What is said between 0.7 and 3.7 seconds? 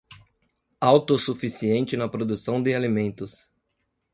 Autossuficiente na produção de alimentos